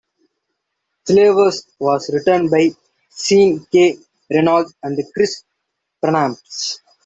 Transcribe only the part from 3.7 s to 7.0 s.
K. Reynolds and Chris Pramas.